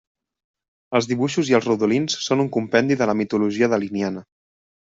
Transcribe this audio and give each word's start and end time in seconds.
Els 0.99 1.09
dibuixos 1.11 1.51
i 1.51 1.57
els 1.59 1.67
rodolins 1.69 2.17
són 2.29 2.43
un 2.47 2.51
compendi 2.57 2.99
de 3.03 3.11
la 3.13 3.17
mitologia 3.23 3.73
daliniana. 3.77 4.27